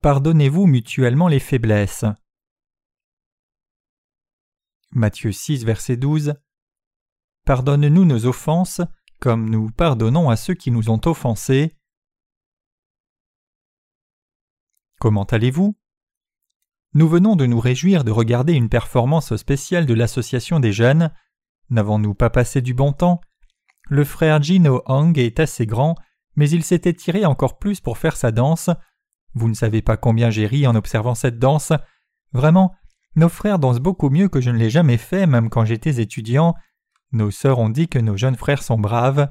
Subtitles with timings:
[0.00, 2.04] Pardonnez-vous mutuellement les faiblesses.
[4.92, 6.34] Matthieu 6, verset 12
[7.44, 8.80] Pardonne-nous nos offenses,
[9.18, 11.76] comme nous pardonnons à ceux qui nous ont offensés.
[15.00, 15.76] Comment allez-vous?
[16.94, 21.12] Nous venons de nous réjouir de regarder une performance spéciale de l'Association des jeunes.
[21.70, 23.20] N'avons-nous pas passé du bon temps?
[23.88, 25.96] Le frère Jino Hong est assez grand,
[26.36, 28.70] mais il s'était tiré encore plus pour faire sa danse.
[29.34, 31.72] Vous ne savez pas combien j'ai ri en observant cette danse.
[32.32, 32.74] Vraiment,
[33.16, 36.54] nos frères dansent beaucoup mieux que je ne l'ai jamais fait, même quand j'étais étudiant.
[37.12, 39.30] Nos sœurs ont dit que nos jeunes frères sont braves.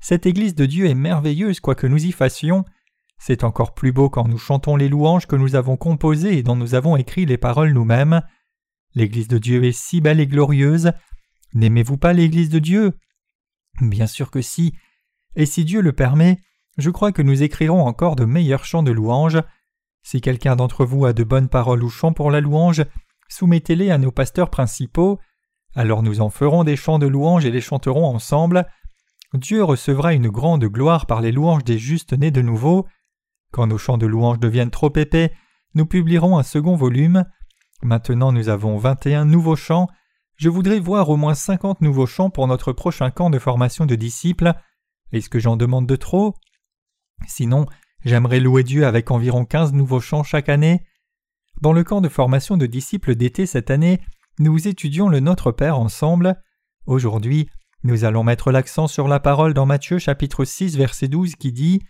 [0.00, 2.64] Cette Église de Dieu est merveilleuse quoi que nous y fassions.
[3.18, 6.56] C'est encore plus beau quand nous chantons les louanges que nous avons composées et dont
[6.56, 8.22] nous avons écrit les paroles nous-mêmes.
[8.94, 10.92] L'Église de Dieu est si belle et glorieuse.
[11.54, 12.98] N'aimez-vous pas l'Église de Dieu?
[13.80, 14.74] Bien sûr que si.
[15.36, 16.38] Et si Dieu le permet,
[16.76, 19.40] je crois que nous écrirons encore de meilleurs chants de louanges.
[20.02, 22.84] Si quelqu'un d'entre vous a de bonnes paroles ou chants pour la louange,
[23.28, 25.18] soumettez-les à nos pasteurs principaux.
[25.74, 28.66] Alors nous en ferons des chants de louange et les chanterons ensemble.
[29.32, 32.86] Dieu recevra une grande gloire par les louanges des justes nés de nouveau.
[33.52, 35.32] Quand nos chants de louange deviennent trop épais,
[35.74, 37.24] nous publierons un second volume.
[37.82, 39.88] Maintenant nous avons vingt et un nouveaux chants.
[40.36, 43.94] Je voudrais voir au moins cinquante nouveaux chants pour notre prochain camp de formation de
[43.94, 44.52] disciples.
[45.12, 46.34] Est-ce que j'en demande de trop?
[47.26, 47.66] Sinon,
[48.04, 50.84] j'aimerais louer Dieu avec environ quinze nouveaux chants chaque année.
[51.60, 54.00] Dans le camp de formation de disciples d'été cette année,
[54.38, 56.40] nous étudions le Notre Père ensemble.
[56.86, 57.48] Aujourd'hui,
[57.82, 61.82] nous allons mettre l'accent sur la parole dans Matthieu chapitre 6 verset 12 qui dit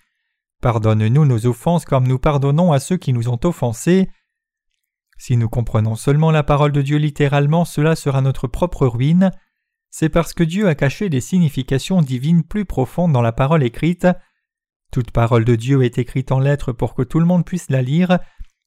[0.61, 4.11] Pardonne-nous nos offenses comme nous pardonnons à ceux qui nous ont offensés.
[5.19, 9.31] Si nous comprenons seulement la parole de Dieu littéralement, cela sera notre propre ruine.
[9.91, 14.09] C'est parce que Dieu a caché des significations divines plus profondes dans la parole écrite.
[14.95, 17.83] Toute parole de Dieu est écrite en lettres pour que tout le monde puisse la
[17.83, 18.21] lire,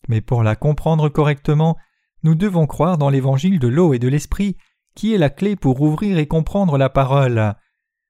[0.09, 1.77] mais pour la comprendre correctement,
[2.21, 4.57] nous devons croire dans l'évangile de l'eau et de l'esprit,
[4.93, 7.55] qui est la clé pour ouvrir et comprendre la parole.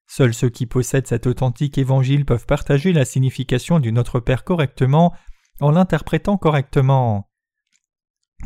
[0.08, 5.14] Seuls ceux qui possèdent cet authentique évangile peuvent partager la signification du Notre Père correctement
[5.60, 7.30] en l'interprétant correctement.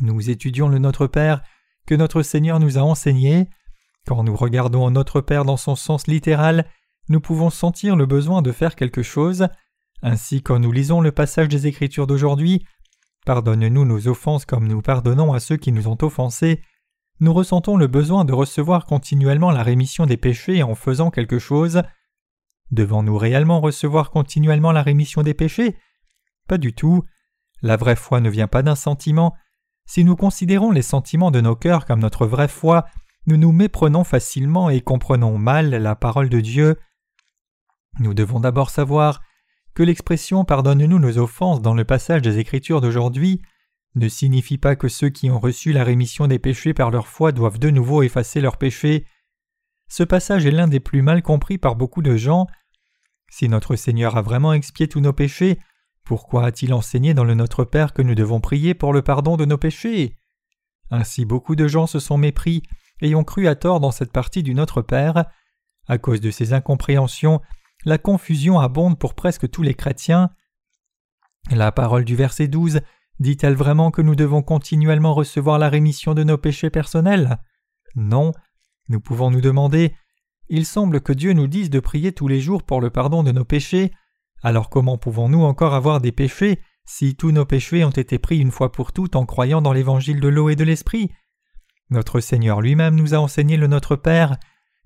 [0.02, 1.44] Nous étudions le Notre Père
[1.88, 3.48] que notre Seigneur nous a enseigné.
[4.06, 6.68] Quand nous regardons Notre Père dans son sens littéral,
[7.10, 9.48] nous pouvons sentir le besoin de faire quelque chose.
[10.02, 12.64] Ainsi, quand nous lisons le passage des Écritures d'aujourd'hui,
[13.26, 16.62] Pardonne-nous nos offenses comme nous pardonnons à ceux qui nous ont offensés.
[17.20, 21.84] Nous ressentons le besoin de recevoir continuellement la rémission des péchés en faisant quelque chose.
[22.72, 25.78] Devons-nous réellement recevoir continuellement la rémission des péchés?
[26.48, 27.04] Pas du tout.
[27.62, 29.36] La vraie foi ne vient pas d'un sentiment.
[29.86, 32.86] Si nous considérons les sentiments de nos cœurs comme notre vraie foi,
[33.28, 36.80] nous nous méprenons facilement et comprenons mal la parole de Dieu.
[38.00, 39.22] Nous devons d'abord savoir
[39.74, 43.42] que l'expression Pardonne-nous nos offenses dans le passage des Écritures d'aujourd'hui
[43.96, 47.32] ne signifie pas que ceux qui ont reçu la rémission des péchés par leur foi
[47.32, 49.06] doivent de nouveau effacer leurs péchés.
[49.90, 52.48] Ce passage est l'un des plus mal compris par beaucoup de gens.
[53.30, 55.60] Si notre Seigneur a vraiment expié tous nos péchés,
[56.06, 59.46] pourquoi a-t-il enseigné dans le Notre Père que nous devons prier pour le pardon de
[59.46, 60.16] nos péchés?
[60.90, 62.64] Ainsi beaucoup de gens se sont mépris
[63.02, 65.26] et ont cru à tort dans cette partie du Notre Père.
[65.88, 67.42] À cause de ces incompréhensions,
[67.86, 70.30] la confusion abonde pour presque tous les chrétiens.
[71.50, 72.82] La parole du verset 12
[73.20, 77.38] dit-elle vraiment que nous devons continuellement recevoir la rémission de nos péchés personnels?
[77.96, 78.32] Non.
[78.90, 79.96] Nous pouvons nous demander
[80.50, 83.32] Il semble que Dieu nous dise de prier tous les jours pour le pardon de
[83.32, 83.92] nos péchés.
[84.44, 88.52] Alors comment pouvons-nous encore avoir des péchés si tous nos péchés ont été pris une
[88.52, 91.12] fois pour toutes en croyant dans l'évangile de l'eau et de l'esprit?
[91.90, 94.38] Notre Seigneur lui-même nous a enseigné le Notre Père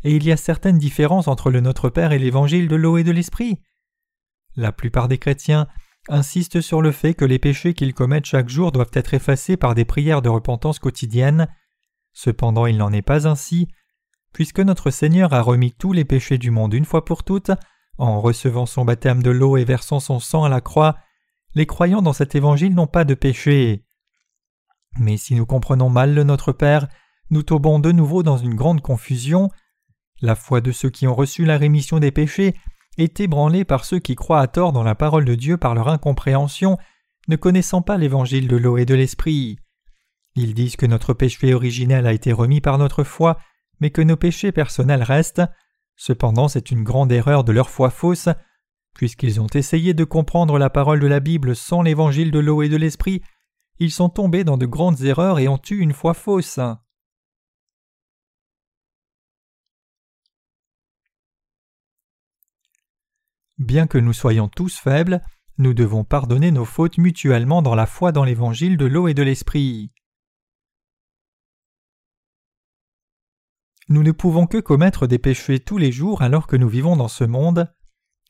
[0.05, 3.03] et il y a certaines différences entre le Notre Père et l'évangile de l'eau et
[3.03, 3.59] de l'esprit.
[4.55, 5.67] La plupart des chrétiens
[6.07, 9.73] insistent sur le fait que les péchés qu'ils commettent chaque jour doivent être effacés par
[9.73, 11.47] des prières de repentance quotidiennes.
[12.13, 13.67] Cependant, il n'en est pas ainsi,
[14.31, 17.51] puisque notre Seigneur a remis tous les péchés du monde une fois pour toutes,
[17.97, 20.97] en recevant son baptême de l'eau et versant son sang à la croix,
[21.55, 23.83] les croyants dans cet évangile n'ont pas de péché.
[24.99, 26.87] Mais si nous comprenons mal le Notre Père,
[27.31, 29.49] nous tombons de nouveau dans une grande confusion,
[30.21, 32.55] la foi de ceux qui ont reçu la rémission des péchés
[32.97, 35.89] est ébranlée par ceux qui croient à tort dans la parole de Dieu par leur
[35.89, 36.77] incompréhension,
[37.27, 39.57] ne connaissant pas l'évangile de l'eau et de l'esprit.
[40.35, 43.37] Ils disent que notre péché originel a été remis par notre foi,
[43.79, 45.41] mais que nos péchés personnels restent.
[45.95, 48.29] Cependant, c'est une grande erreur de leur foi fausse.
[48.93, 52.69] Puisqu'ils ont essayé de comprendre la parole de la Bible sans l'évangile de l'eau et
[52.69, 53.21] de l'esprit,
[53.79, 56.59] ils sont tombés dans de grandes erreurs et ont eu une foi fausse.
[63.57, 65.21] Bien que nous soyons tous faibles,
[65.57, 69.23] nous devons pardonner nos fautes mutuellement dans la foi dans l'évangile de l'eau et de
[69.23, 69.91] l'esprit.
[73.87, 77.07] Nous ne pouvons que commettre des péchés tous les jours alors que nous vivons dans
[77.07, 77.73] ce monde.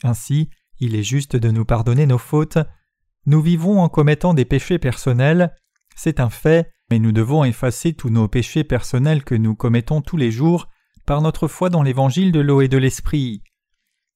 [0.03, 0.49] Ainsi,
[0.79, 2.59] il est juste de nous pardonner nos fautes.
[3.25, 5.55] Nous vivons en commettant des péchés personnels,
[5.95, 10.17] c'est un fait, mais nous devons effacer tous nos péchés personnels que nous commettons tous
[10.17, 10.67] les jours
[11.07, 13.41] par notre foi dans l'évangile de l'eau et de l'esprit.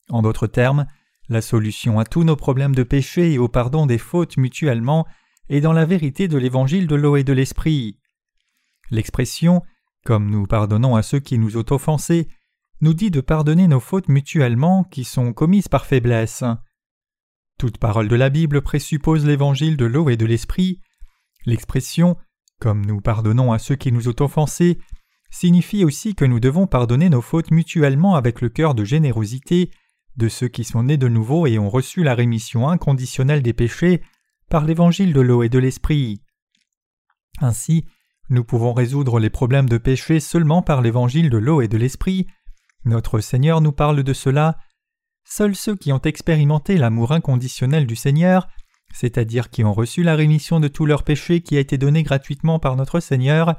[0.10, 0.86] En d'autres termes,
[1.30, 5.08] la solution à tous nos problèmes de péché et au pardon des fautes mutuellement
[5.50, 8.00] est dans la vérité de l'évangile de l'eau et de l'esprit.
[8.92, 9.62] L'expression
[10.06, 12.28] comme nous pardonnons à ceux qui nous ont offensés
[12.82, 16.44] nous dit de pardonner nos fautes mutuellement qui sont commises par faiblesse.
[17.58, 20.82] Toute parole de la Bible présuppose l'évangile de l'eau et de l'esprit.
[21.46, 22.18] L'expression
[22.60, 24.80] comme nous pardonnons à ceux qui nous ont offensés
[25.30, 29.72] signifie aussi que nous devons pardonner nos fautes mutuellement avec le cœur de générosité
[30.18, 34.02] de ceux qui sont nés de nouveau et ont reçu la rémission inconditionnelle des péchés
[34.50, 36.22] par l'évangile de l'eau et de l'esprit.
[37.40, 37.86] Ainsi,
[38.30, 42.28] nous pouvons résoudre les problèmes de péché seulement par l'évangile de l'eau et de l'esprit.
[42.86, 44.58] Notre Seigneur nous parle de cela.
[45.24, 48.48] Seuls ceux qui ont expérimenté l'amour inconditionnel du Seigneur,
[48.94, 52.60] c'est-à-dire qui ont reçu la rémission de tous leurs péchés qui a été donnée gratuitement
[52.60, 53.56] par notre Seigneur,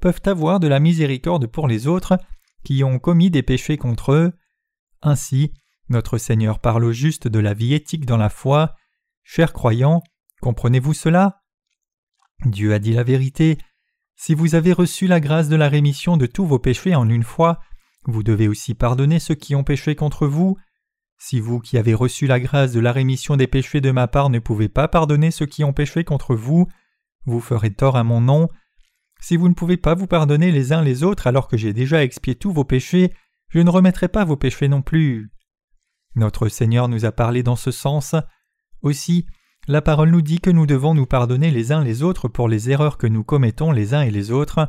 [0.00, 2.18] peuvent avoir de la miséricorde pour les autres
[2.64, 4.32] qui ont commis des péchés contre eux.
[5.02, 5.52] Ainsi,
[5.88, 8.74] notre Seigneur parle au juste de la vie éthique dans la foi.
[9.22, 10.02] Chers croyants,
[10.40, 11.42] comprenez-vous cela?
[12.44, 13.58] Dieu a dit la vérité.
[14.16, 17.22] Si vous avez reçu la grâce de la rémission de tous vos péchés en une
[17.22, 17.60] fois,
[18.04, 20.56] vous devez aussi pardonner ceux qui ont péché contre vous.
[21.18, 24.30] Si vous qui avez reçu la grâce de la rémission des péchés de ma part
[24.30, 26.66] ne pouvez pas pardonner ceux qui ont péché contre vous,
[27.24, 28.48] vous ferez tort à mon nom.
[29.20, 32.02] Si vous ne pouvez pas vous pardonner les uns les autres alors que j'ai déjà
[32.02, 33.12] expié tous vos péchés,
[33.48, 35.30] je ne remettrai pas vos péchés non plus.
[36.16, 38.14] Notre Seigneur nous a parlé dans ce sens.
[38.82, 39.26] Aussi,
[39.68, 42.70] la parole nous dit que nous devons nous pardonner les uns les autres pour les
[42.70, 44.68] erreurs que nous commettons les uns et les autres.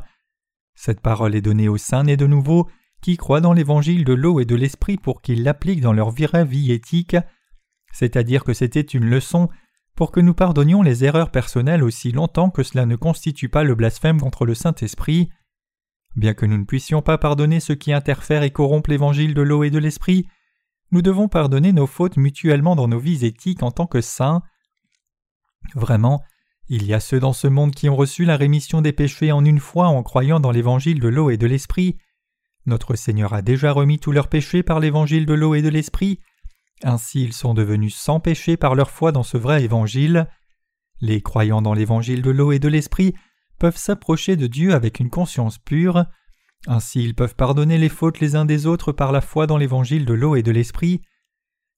[0.74, 2.68] Cette parole est donnée aux saints nés de nouveau,
[3.00, 6.44] qui croient dans l'évangile de l'eau et de l'esprit pour qu'ils l'appliquent dans leur vraie
[6.44, 7.16] vie éthique,
[7.92, 9.48] c'est-à-dire que c'était une leçon
[9.94, 13.74] pour que nous pardonnions les erreurs personnelles aussi longtemps que cela ne constitue pas le
[13.74, 15.30] blasphème contre le Saint-Esprit.
[16.14, 19.64] Bien que nous ne puissions pas pardonner ceux qui interfèrent et corrompent l'évangile de l'eau
[19.64, 20.28] et de l'esprit,
[20.90, 24.42] nous devons pardonner nos fautes mutuellement dans nos vies éthiques en tant que saints.
[25.74, 26.22] Vraiment,
[26.68, 29.44] il y a ceux dans ce monde qui ont reçu la rémission des péchés en
[29.44, 31.96] une fois en croyant dans l'évangile de l'eau et de l'esprit.
[32.66, 36.20] Notre Seigneur a déjà remis tous leurs péchés par l'évangile de l'eau et de l'esprit,
[36.84, 40.28] ainsi ils sont devenus sans péché par leur foi dans ce vrai évangile.
[41.00, 43.14] Les croyants dans l'évangile de l'eau et de l'esprit
[43.58, 46.04] peuvent s'approcher de Dieu avec une conscience pure.
[46.66, 50.04] Ainsi ils peuvent pardonner les fautes les uns des autres par la foi dans l'évangile
[50.04, 51.02] de l'eau et de l'esprit.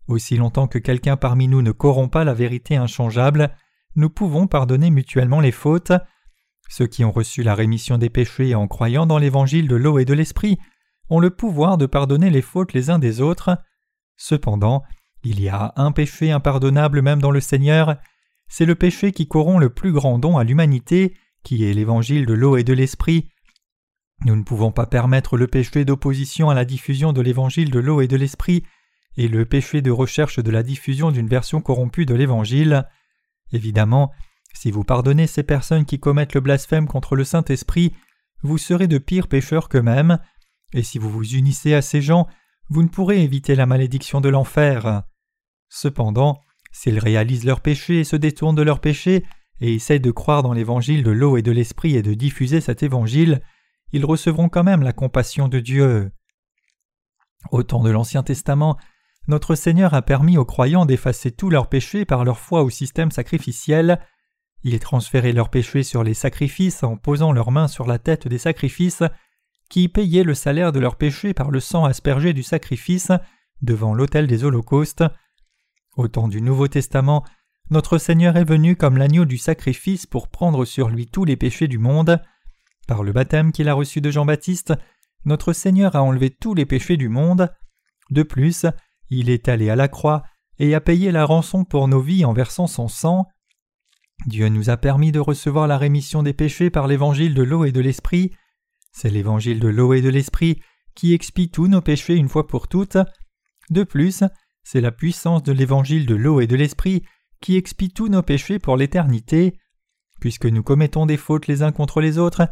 [0.09, 3.51] Aussi longtemps que quelqu'un parmi nous ne corrompt pas la vérité inchangeable,
[3.95, 5.93] nous pouvons pardonner mutuellement les fautes.
[6.69, 10.05] Ceux qui ont reçu la rémission des péchés en croyant dans l'évangile de l'eau et
[10.05, 10.59] de l'esprit
[11.11, 13.59] ont le pouvoir de pardonner les fautes les uns des autres.
[14.17, 14.83] Cependant,
[15.23, 17.97] il y a un péché impardonnable même dans le Seigneur,
[18.49, 22.35] c'est le péché qui corrompt le plus grand don à l'humanité, qui est l'évangile de
[22.35, 23.31] l'eau et de l'esprit.
[24.27, 28.01] Nous ne pouvons pas permettre le péché d'opposition à la diffusion de l'évangile de l'eau
[28.01, 28.65] et de l'esprit,
[29.17, 32.87] et le péché de recherche de la diffusion d'une version corrompue de l'évangile.
[33.53, 34.13] Évidemment,
[34.53, 37.95] si vous pardonnez ces personnes qui commettent le blasphème contre le Saint-Esprit,
[38.43, 40.19] vous serez de pires pécheurs qu'eux-mêmes,
[40.73, 42.27] et si vous vous unissez à ces gens,
[42.69, 45.03] vous ne pourrez éviter la malédiction de l'enfer.
[45.69, 46.41] Cependant,
[46.73, 49.25] s'ils réalisent leurs péchés et se détournent de leurs péchés,
[49.61, 52.83] et essayent de croire dans l'évangile de l'eau et de l'esprit et de diffuser cet
[52.83, 53.43] évangile,
[53.93, 56.11] ils recevront quand même la compassion de Dieu.
[57.51, 58.77] Au temps de l'Ancien Testament,
[59.27, 63.11] notre Seigneur a permis aux croyants d'effacer tous leurs péchés par leur foi au système
[63.11, 64.01] sacrificiel.
[64.63, 68.39] Il transférait leurs péchés sur les sacrifices en posant leurs mains sur la tête des
[68.39, 69.03] sacrifices
[69.69, 73.13] qui payaient le salaire de leurs péchés par le sang aspergé du sacrifice
[73.63, 75.05] devant l'autel des holocaustes.
[75.97, 77.25] Au temps du Nouveau Testament,
[77.71, 81.69] notre Seigneur est venu comme l'agneau du sacrifice pour prendre sur lui tous les péchés
[81.69, 82.21] du monde.
[82.91, 84.75] Par le baptême qu'il a reçu de Jean-Baptiste,
[85.25, 87.49] notre Seigneur a enlevé tous les péchés du monde.
[88.11, 88.67] De plus,
[89.11, 90.25] il est allé à la croix
[90.59, 93.29] et a payé la rançon pour nos vies en versant son sang.
[94.27, 97.71] Dieu nous a permis de recevoir la rémission des péchés par l'évangile de l'eau et
[97.71, 98.33] de l'esprit.
[98.91, 100.61] C'est l'évangile de l'eau et de l'esprit
[100.97, 102.99] qui expie tous nos péchés une fois pour toutes.
[103.71, 104.25] De plus,
[104.65, 107.05] c'est la puissance de l'évangile de l'eau et de l'esprit
[107.41, 109.57] qui expie tous nos péchés pour l'éternité.
[110.21, 112.49] Puisque nous commettons des fautes les uns contre les autres,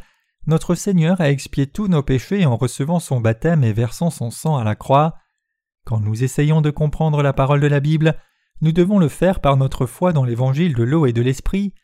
[0.47, 4.57] notre Seigneur a expié tous nos péchés en recevant son baptême et versant son sang
[4.57, 5.15] à la croix.
[5.85, 8.19] Quand nous essayons de comprendre la parole de la Bible,
[8.61, 11.75] nous devons le faire par notre foi dans l'évangile de l'eau et de l'esprit.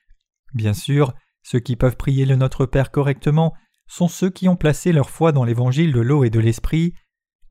[0.54, 3.54] Bien sûr, ceux qui peuvent prier le Notre Père correctement
[3.86, 6.94] sont ceux qui ont placé leur foi dans l'évangile de l'eau et de l'esprit.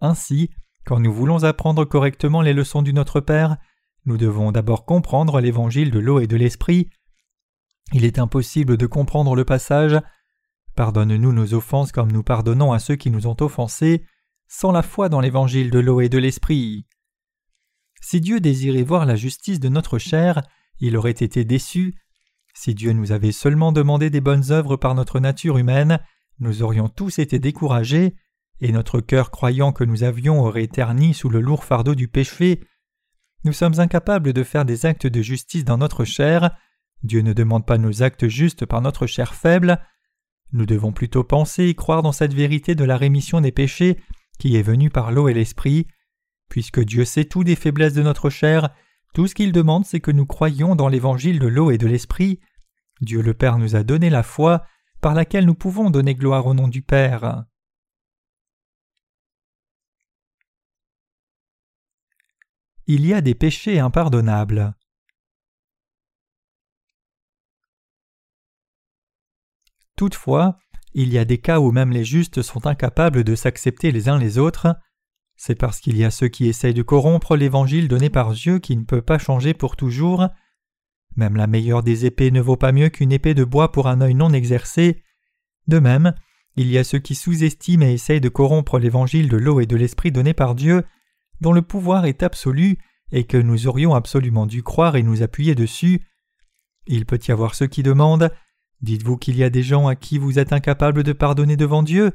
[0.02, 0.50] Ainsi,
[0.86, 3.58] quand nous voulons apprendre correctement les leçons du Notre Père,
[4.06, 6.90] nous devons d'abord comprendre l'évangile de l'eau et de l'esprit.
[7.94, 10.00] Il est impossible de comprendre le passage
[10.76, 14.04] Pardonne-nous nos offenses comme nous pardonnons à ceux qui nous ont offensés,
[14.48, 16.86] sans la foi dans l'évangile de l'eau et de l'esprit.
[18.02, 20.42] Si Dieu désirait voir la justice de notre chair,
[20.80, 21.96] il aurait été déçu.
[22.54, 26.00] Si Dieu nous avait seulement demandé des bonnes œuvres par notre nature humaine,
[26.40, 28.16] nous aurions tous été découragés,
[28.60, 32.62] et notre cœur croyant que nous avions aurait terni sous le lourd fardeau du péché.
[33.44, 36.52] Nous sommes incapables de faire des actes de justice dans notre chair.
[37.04, 39.80] Dieu ne demande pas nos actes justes par notre chair faible.
[40.54, 44.00] Nous devons plutôt penser et croire dans cette vérité de la rémission des péchés
[44.38, 45.88] qui est venue par l'eau et l'esprit.
[46.48, 48.70] Puisque Dieu sait tout des faiblesses de notre chair,
[49.16, 52.40] tout ce qu'il demande c'est que nous croyions dans l'évangile de l'eau et de l'esprit.
[53.02, 54.64] Dieu le Père nous a donné la foi
[55.02, 57.46] par laquelle nous pouvons donner gloire au nom du Père.
[62.86, 64.76] Il y a des péchés impardonnables.
[69.96, 70.58] Toutefois,
[70.94, 74.18] il y a des cas où même les justes sont incapables de s'accepter les uns
[74.18, 74.76] les autres.
[75.36, 78.78] C'est parce qu'il y a ceux qui essayent de corrompre l'évangile donné par Dieu qui
[78.78, 80.28] ne peut pas changer pour toujours.
[81.16, 84.02] Même la meilleure des épées ne vaut pas mieux qu'une épée de bois pour un
[84.02, 85.04] œil non exercé.
[85.68, 86.14] De même,
[86.56, 89.76] il y a ceux qui sous-estiment et essayent de corrompre l'évangile de l'eau et de
[89.76, 90.84] l'esprit donné par Dieu,
[91.42, 92.78] dont le pouvoir est absolu
[93.12, 96.02] et que nous aurions absolument dû croire et nous appuyer dessus.
[96.86, 98.32] Il peut y avoir ceux qui demandent
[98.84, 102.12] Dites-vous qu'il y a des gens à qui vous êtes incapable de pardonner devant Dieu?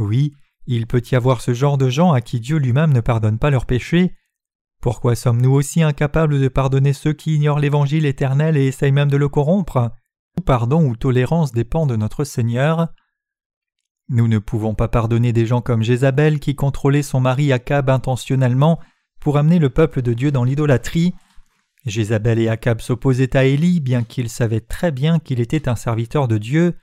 [0.00, 0.34] Oui,
[0.66, 3.50] il peut y avoir ce genre de gens à qui Dieu lui-même ne pardonne pas
[3.50, 4.12] leurs péchés.
[4.82, 9.16] Pourquoi sommes-nous aussi incapables de pardonner ceux qui ignorent l'Évangile éternel et essayent même de
[9.16, 9.92] le corrompre?
[10.36, 12.88] Tout pardon ou tolérance dépend de notre Seigneur.
[14.08, 18.80] Nous ne pouvons pas pardonner des gens comme Jézabel qui contrôlait son mari Akab intentionnellement
[19.20, 21.14] pour amener le peuple de Dieu dans l'idolâtrie.
[21.86, 26.28] Jézabel et Akab s'opposaient à Élie, bien qu'ils savaient très bien qu'il était un serviteur
[26.28, 26.76] de Dieu.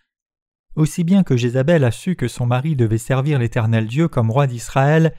[0.76, 4.48] Aussi bien que Jézabel a su que son mari devait servir l'Éternel Dieu comme roi
[4.48, 5.14] d'Israël,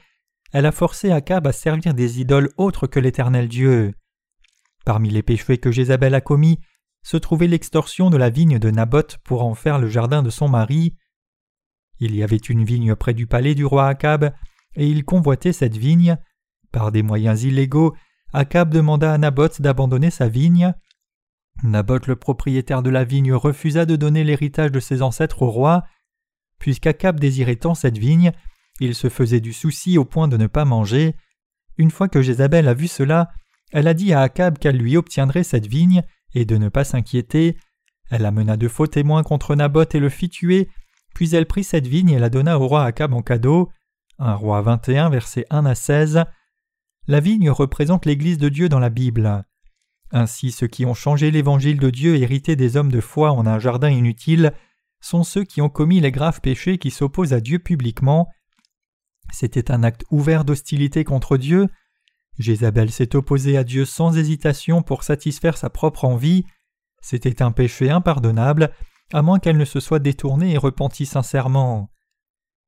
[0.53, 3.93] elle a forcé Akab à servir des idoles autres que l'Éternel Dieu.
[4.85, 6.59] Parmi les péchés que Jézabel a commis
[7.03, 10.47] se trouvait l'extorsion de la vigne de Naboth pour en faire le jardin de son
[10.47, 10.95] mari.
[11.99, 14.33] Il y avait une vigne près du palais du roi Akab,
[14.75, 16.17] et il convoitait cette vigne.
[16.71, 17.95] Par des moyens illégaux,
[18.33, 20.73] Akab demanda à Naboth d'abandonner sa vigne.
[21.61, 25.83] Naboth le propriétaire de la vigne refusa de donner l'héritage de ses ancêtres au roi.
[26.57, 28.31] Puisqu'Akab désirait tant cette vigne,
[28.79, 31.15] il se faisait du souci au point de ne pas manger.
[31.77, 33.31] Une fois que Jézabel a vu cela,
[33.71, 36.01] elle a dit à Akab qu'elle lui obtiendrait cette vigne
[36.33, 37.57] et de ne pas s'inquiéter.
[38.09, 40.69] Elle amena de faux témoins contre Naboth et le fit tuer,
[41.13, 43.69] puis elle prit cette vigne et la donna au roi Akab en cadeau.
[44.17, 46.25] Un roi 21, versets 1 à 16.
[47.07, 49.43] La vigne représente l'Église de Dieu dans la Bible.
[50.11, 53.59] Ainsi ceux qui ont changé l'évangile de Dieu hérité des hommes de foi en un
[53.59, 54.53] jardin inutile
[55.01, 58.29] sont ceux qui ont commis les graves péchés qui s'opposent à Dieu publiquement.
[59.33, 61.67] C'était un acte ouvert d'hostilité contre Dieu.
[62.39, 66.45] Jézabel s'est opposée à Dieu sans hésitation pour satisfaire sa propre envie.
[67.01, 68.71] C'était un péché impardonnable,
[69.11, 71.89] à moins qu'elle ne se soit détournée et repentie sincèrement.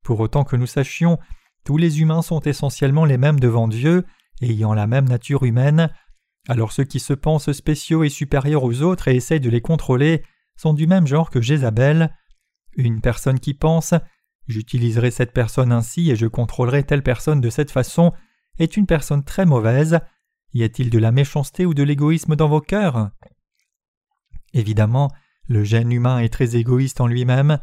[0.03, 1.19] Pour autant que nous sachions,
[1.63, 4.05] tous les humains sont essentiellement les mêmes devant Dieu,
[4.41, 5.91] ayant la même nature humaine,
[6.47, 10.23] alors ceux qui se pensent spéciaux et supérieurs aux autres et essayent de les contrôler
[10.57, 12.15] sont du même genre que Jézabel.
[12.77, 13.93] Une personne qui pense
[14.47, 18.13] J'utiliserai cette personne ainsi et je contrôlerai telle personne de cette façon
[18.59, 19.99] est une personne très mauvaise.
[20.53, 23.09] Y a-t-il de la méchanceté ou de l'égoïsme dans vos cœurs?
[24.53, 25.11] Évidemment,
[25.47, 27.59] le gène humain est très égoïste en lui-même.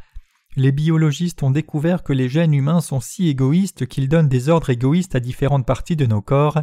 [0.56, 4.70] Les biologistes ont découvert que les gènes humains sont si égoïstes qu'ils donnent des ordres
[4.70, 6.62] égoïstes à différentes parties de nos corps.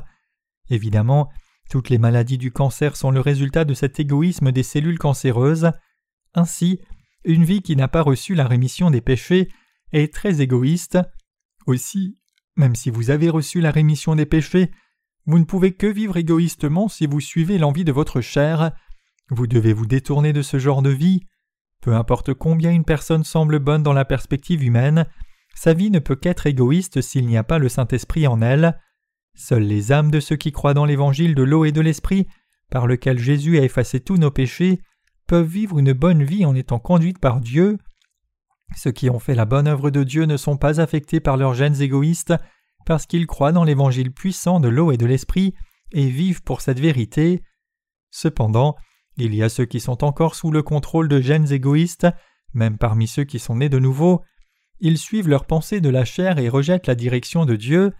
[0.69, 1.29] Évidemment,
[1.69, 5.71] toutes les maladies du cancer sont le résultat de cet égoïsme des cellules cancéreuses.
[6.35, 6.79] Ainsi,
[7.25, 9.49] une vie qui n'a pas reçu la rémission des péchés
[9.91, 10.99] est très égoïste.
[11.65, 12.19] Aussi,
[12.55, 14.71] même si vous avez reçu la rémission des péchés,
[15.25, 18.71] vous ne pouvez que vivre égoïstement si vous suivez l'envie de votre chair.
[19.29, 21.21] Vous devez vous détourner de ce genre de vie.
[21.81, 25.05] Peu importe combien une personne semble bonne dans la perspective humaine,
[25.55, 28.79] sa vie ne peut qu'être égoïste s'il n'y a pas le Saint-Esprit en elle.
[29.35, 32.27] Seules les âmes de ceux qui croient dans l'évangile de l'eau et de l'esprit,
[32.69, 34.81] par lequel Jésus a effacé tous nos péchés,
[35.27, 37.77] peuvent vivre une bonne vie en étant conduites par Dieu.
[38.75, 41.53] Ceux qui ont fait la bonne œuvre de Dieu ne sont pas affectés par leurs
[41.53, 42.33] gènes égoïstes
[42.85, 45.53] parce qu'ils croient dans l'évangile puissant de l'eau et de l'esprit
[45.91, 47.43] et vivent pour cette vérité.
[48.11, 48.75] Cependant,
[49.19, 52.07] il y a ceux qui sont encore sous le contrôle de gènes égoïstes,
[52.53, 54.23] même parmi ceux qui sont nés de nouveau.
[54.79, 57.93] Ils suivent leurs pensées de la chair et rejettent la direction de Dieu.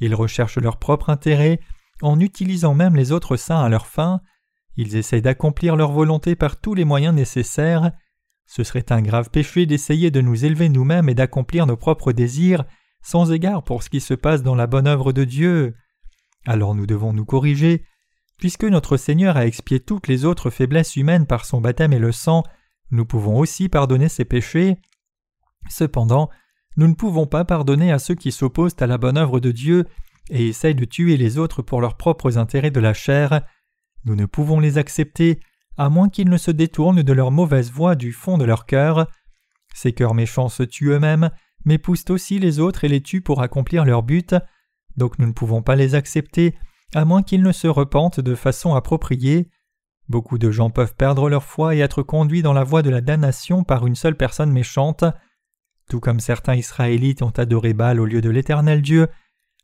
[0.00, 1.60] Ils recherchent leur propre intérêt
[2.02, 4.20] en utilisant même les autres saints à leur fin.
[4.76, 7.92] Ils essayent d'accomplir leur volonté par tous les moyens nécessaires.
[8.46, 12.64] Ce serait un grave péché d'essayer de nous élever nous-mêmes et d'accomplir nos propres désirs
[13.02, 15.74] sans égard pour ce qui se passe dans la bonne œuvre de Dieu.
[16.44, 17.84] Alors nous devons nous corriger.
[18.38, 22.12] Puisque notre Seigneur a expié toutes les autres faiblesses humaines par son baptême et le
[22.12, 22.42] sang,
[22.90, 24.76] nous pouvons aussi pardonner ses péchés.
[25.68, 26.28] Cependant,
[26.76, 29.86] nous ne pouvons pas pardonner à ceux qui s'opposent à la bonne œuvre de Dieu
[30.30, 33.42] et essayent de tuer les autres pour leurs propres intérêts de la chair.
[34.04, 35.40] Nous ne pouvons les accepter
[35.78, 39.06] à moins qu'ils ne se détournent de leur mauvaise voie du fond de leur cœur.
[39.74, 41.30] Ces cœurs méchants se tuent eux-mêmes,
[41.64, 44.34] mais poussent aussi les autres et les tuent pour accomplir leur but,
[44.96, 46.56] donc nous ne pouvons pas les accepter
[46.94, 49.50] à moins qu'ils ne se repentent de façon appropriée.
[50.08, 53.00] Beaucoup de gens peuvent perdre leur foi et être conduits dans la voie de la
[53.00, 55.04] damnation par une seule personne méchante.
[55.88, 59.08] Tout comme certains Israélites ont adoré Baal au lieu de l'Éternel Dieu,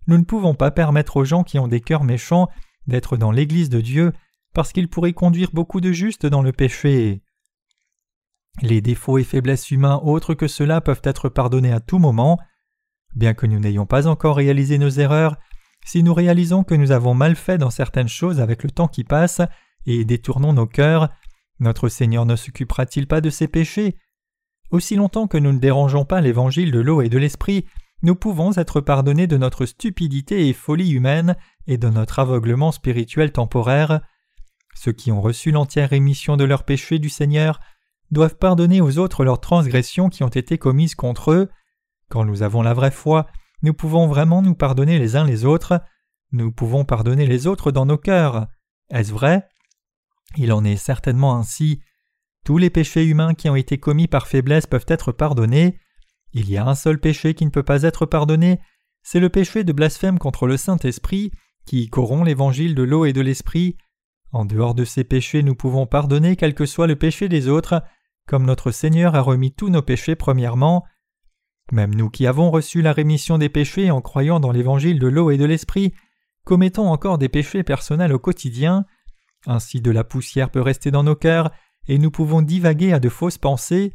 [0.07, 2.49] nous ne pouvons pas permettre aux gens qui ont des cœurs méchants
[2.87, 4.13] d'être dans l'Église de Dieu
[4.55, 7.23] parce qu'ils pourraient conduire beaucoup de justes dans le péché.
[8.61, 12.39] Les défauts et faiblesses humains autres que cela peuvent être pardonnés à tout moment.
[13.15, 15.37] Bien que nous n'ayons pas encore réalisé nos erreurs,
[15.85, 19.05] si nous réalisons que nous avons mal fait dans certaines choses avec le temps qui
[19.05, 19.41] passe
[19.87, 21.11] et détournons nos cœurs,
[21.59, 23.97] notre Seigneur ne s'occupera-t-il pas de ces péchés?
[24.71, 27.67] Aussi longtemps que nous ne dérangeons pas l'évangile de l'eau et de l'esprit,
[28.03, 31.37] nous pouvons être pardonnés de notre stupidité et folie humaine
[31.67, 34.01] et de notre aveuglement spirituel temporaire.
[34.75, 37.61] Ceux qui ont reçu l'entière rémission de leurs péchés du Seigneur
[38.11, 41.51] doivent pardonner aux autres leurs transgressions qui ont été commises contre eux.
[42.09, 43.27] Quand nous avons la vraie foi,
[43.63, 45.81] nous pouvons vraiment nous pardonner les uns les autres,
[46.33, 48.49] nous pouvons pardonner les autres dans nos cœurs.
[48.91, 49.49] Est-ce vrai?
[50.37, 51.81] Il en est certainement ainsi.
[52.45, 55.79] Tous les péchés humains qui ont été commis par faiblesse peuvent être pardonnés.
[56.33, 58.61] Il y a un seul péché qui ne peut pas être pardonné,
[59.03, 61.33] c'est le péché de blasphème contre le Saint-Esprit,
[61.67, 63.77] qui corrompt l'évangile de l'eau et de l'esprit.
[64.33, 67.83] En dehors de ces péchés, nous pouvons pardonner quel que soit le péché des autres,
[68.27, 70.85] comme notre Seigneur a remis tous nos péchés premièrement.
[71.71, 75.31] Même nous qui avons reçu la rémission des péchés en croyant dans l'évangile de l'eau
[75.31, 75.95] et de l'esprit,
[76.45, 78.85] commettons encore des péchés personnels au quotidien.
[79.47, 81.51] Ainsi de la poussière peut rester dans nos cœurs,
[81.89, 83.95] et nous pouvons divaguer à de fausses pensées.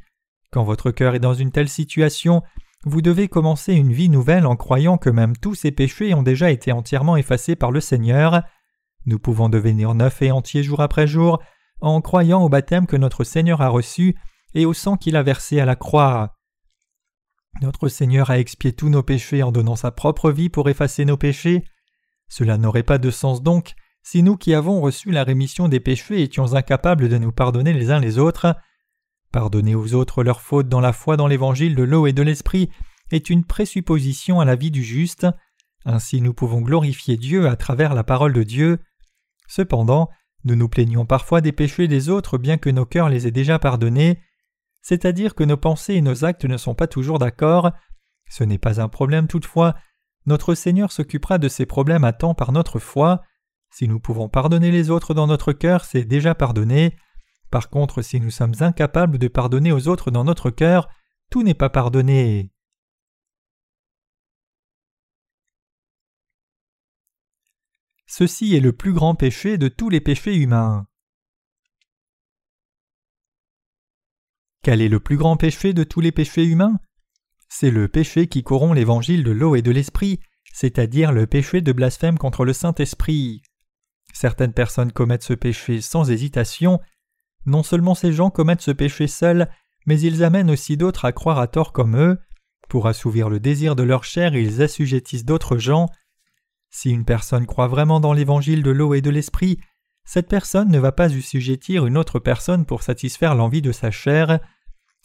[0.52, 2.42] Quand votre cœur est dans une telle situation,
[2.86, 6.52] vous devez commencer une vie nouvelle en croyant que même tous ces péchés ont déjà
[6.52, 8.44] été entièrement effacés par le Seigneur.
[9.06, 11.42] Nous pouvons devenir neufs et entiers jour après jour
[11.82, 14.16] en croyant au baptême que notre Seigneur a reçu
[14.54, 16.37] et au sang qu'il a versé à la croix.
[17.62, 21.18] Notre Seigneur a expié tous nos péchés en donnant sa propre vie pour effacer nos
[21.18, 21.64] péchés.
[22.28, 26.22] Cela n'aurait pas de sens donc si nous qui avons reçu la rémission des péchés
[26.22, 28.56] étions incapables de nous pardonner les uns les autres.
[29.32, 32.70] Pardonner aux autres leurs fautes dans la foi dans l'évangile de l'eau et de l'esprit
[33.12, 35.28] est une présupposition à la vie du juste.
[35.84, 38.80] Ainsi nous pouvons glorifier Dieu à travers la parole de Dieu.
[39.48, 40.10] Cependant,
[40.44, 43.58] nous nous plaignons parfois des péchés des autres bien que nos cœurs les aient déjà
[43.58, 44.20] pardonnés
[44.88, 47.74] c'est-à-dire que nos pensées et nos actes ne sont pas toujours d'accord.
[48.30, 49.76] Ce n'est pas un problème toutefois,
[50.26, 53.22] notre Seigneur s'occupera de ces problèmes à temps par notre foi.
[53.70, 56.96] Si nous pouvons pardonner les autres dans notre cœur, c'est déjà pardonné.
[57.52, 60.88] Par contre, si nous sommes incapables de pardonner aux autres dans notre cœur,
[61.30, 62.54] tout n'est pas pardonné.
[68.06, 70.88] Ceci est le plus grand péché de tous les péchés humains.
[74.68, 76.78] Quel est le plus grand péché de tous les péchés humains?
[77.48, 80.20] C'est le péché qui corrompt l'évangile de l'eau et de l'esprit,
[80.52, 83.44] c'est-à-dire le péché de blasphème contre le Saint-Esprit.
[84.12, 86.82] Certaines personnes commettent ce péché sans hésitation.
[87.46, 89.48] Non seulement ces gens commettent ce péché seuls,
[89.86, 92.20] mais ils amènent aussi d'autres à croire à tort comme eux.
[92.68, 95.86] Pour assouvir le désir de leur chair, ils assujettissent d'autres gens.
[96.72, 99.60] Si une personne croit vraiment dans l'évangile de l'eau et de l'esprit,
[100.04, 104.42] cette personne ne va pas assujettir une autre personne pour satisfaire l'envie de sa chair.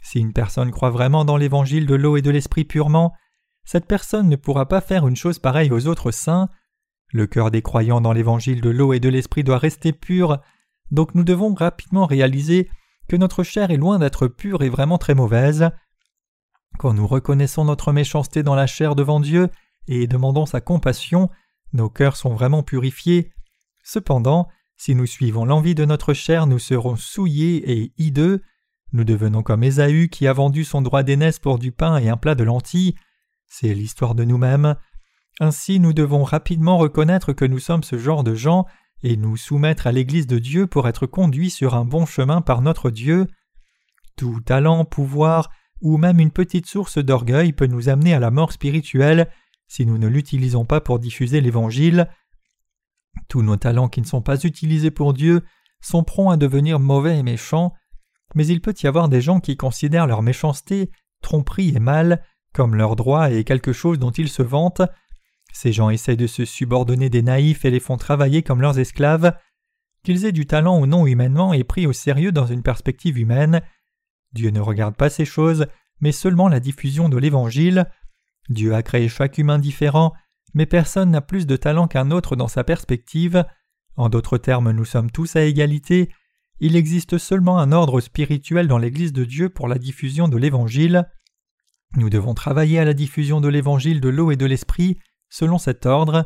[0.03, 3.15] Si une personne croit vraiment dans l'évangile de l'eau et de l'esprit purement,
[3.65, 6.49] cette personne ne pourra pas faire une chose pareille aux autres saints.
[7.13, 10.41] Le cœur des croyants dans l'évangile de l'eau et de l'esprit doit rester pur,
[10.91, 12.69] donc nous devons rapidement réaliser
[13.09, 15.71] que notre chair est loin d'être pure et vraiment très mauvaise.
[16.79, 19.49] Quand nous reconnaissons notre méchanceté dans la chair devant Dieu
[19.87, 21.31] et demandons sa compassion,
[21.73, 23.33] nos cœurs sont vraiment purifiés.
[23.85, 28.43] Cependant, si nous suivons l'envie de notre chair, nous serons souillés et hideux,
[28.93, 32.17] nous devenons comme Ésaü qui a vendu son droit d'aînesse pour du pain et un
[32.17, 32.95] plat de lentilles.
[33.47, 34.77] C'est l'histoire de nous-mêmes.
[35.41, 38.67] Ainsi nous devons rapidement reconnaître que nous sommes ce genre de gens
[39.03, 42.61] et nous soumettre à l'Église de Dieu pour être conduits sur un bon chemin par
[42.61, 43.27] notre Dieu.
[44.17, 45.51] Tout talent, pouvoir,
[45.81, 49.29] ou même une petite source d'orgueil peut nous amener à la mort spirituelle
[49.67, 52.09] si nous ne l'utilisons pas pour diffuser l'Évangile.
[53.29, 55.43] Tous nos talents qui ne sont pas utilisés pour Dieu
[55.81, 57.73] sont prompts à devenir mauvais et méchants,
[58.35, 60.91] mais il peut y avoir des gens qui considèrent leur méchanceté,
[61.21, 64.83] tromperie et mal comme leur droit et quelque chose dont ils se vantent.
[65.53, 69.37] Ces gens essaient de se subordonner des naïfs et les font travailler comme leurs esclaves.
[70.03, 73.63] Qu'ils aient du talent ou non humainement est pris au sérieux dans une perspective humaine.
[74.33, 75.67] Dieu ne regarde pas ces choses,
[76.01, 77.87] mais seulement la diffusion de l'Évangile.
[78.49, 80.13] Dieu a créé chaque humain différent,
[80.55, 83.45] mais personne n'a plus de talent qu'un autre dans sa perspective.
[83.97, 86.11] En d'autres termes, nous sommes tous à égalité.
[86.65, 91.11] Il existe seulement un ordre spirituel dans l'Église de Dieu pour la diffusion de l'Évangile.
[91.97, 94.97] Nous devons travailler à la diffusion de l'Évangile de l'eau et de l'Esprit
[95.29, 96.25] selon cet ordre.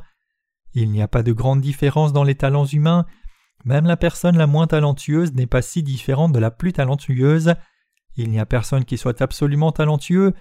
[0.74, 3.06] Il n'y a pas de grande différence dans les talents humains,
[3.64, 7.54] même la personne la moins talentueuse n'est pas si différente de la plus talentueuse.
[8.16, 10.34] Il n'y a personne qui soit absolument talentueux,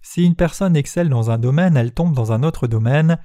[0.00, 3.18] si une personne excelle dans un domaine, elle tombe dans un autre domaine.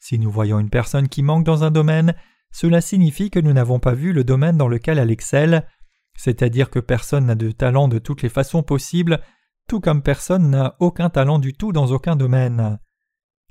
[0.00, 2.14] Si nous voyons une personne qui manque dans un domaine,
[2.56, 5.68] cela signifie que nous n'avons pas vu le domaine dans lequel elle excelle,
[6.16, 9.20] c'est-à-dire que personne n'a de talent de toutes les façons possibles,
[9.68, 12.78] tout comme personne n'a aucun talent du tout dans aucun domaine.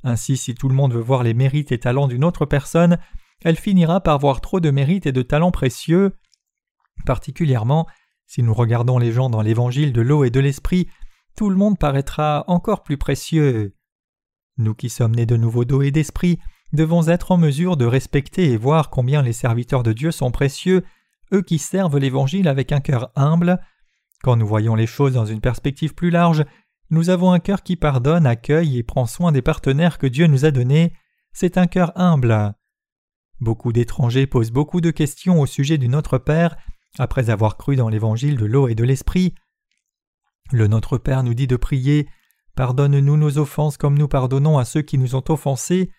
[0.02, 2.98] Ainsi, si tout le monde veut voir les mérites et talents d'une autre personne,
[3.44, 6.18] elle finira par voir trop de mérites et de talents précieux.
[7.06, 7.86] Particulièrement,
[8.26, 10.88] si nous regardons les gens dans l'évangile de l'eau et de l'esprit,
[11.38, 13.76] tout le monde paraîtra encore plus précieux.
[14.58, 16.40] Nous qui sommes nés de nouveau d'eau et d'esprit
[16.74, 20.84] devons être en mesure de respecter et voir combien les serviteurs de Dieu sont précieux,
[21.34, 23.60] eux qui servent l'Évangile avec un cœur humble.
[24.24, 26.46] Quand nous voyons les choses dans une perspective plus large,
[26.90, 30.46] nous avons un cœur qui pardonne, accueille et prend soin des partenaires que Dieu nous
[30.46, 30.94] a donnés.
[31.34, 32.54] C'est un cœur humble.
[33.40, 36.56] Beaucoup d'étrangers posent beaucoup de questions au sujet du Notre Père
[36.98, 39.36] après avoir cru dans l'Évangile de l'eau et de l'Esprit.
[40.52, 42.08] Le Notre Père nous dit de prier
[42.56, 45.92] Pardonne-nous nos offenses comme nous pardonnons à ceux qui nous ont offensés.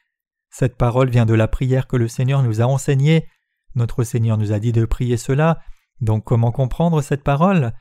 [0.59, 3.29] Cette parole vient de la prière que le Seigneur nous a enseignée.
[3.75, 5.61] Notre Seigneur nous a dit de prier cela.
[6.01, 7.75] Donc comment comprendre cette parole?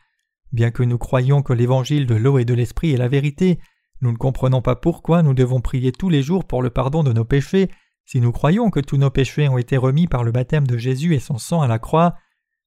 [0.51, 3.61] Bien que nous croyions que l'évangile de l'eau et de l'esprit est la vérité,
[4.01, 7.13] nous ne comprenons pas pourquoi nous devons prier tous les jours pour le pardon de
[7.13, 7.71] nos péchés
[8.03, 11.15] si nous croyons que tous nos péchés ont été remis par le baptême de Jésus
[11.15, 12.17] et son sang à la croix.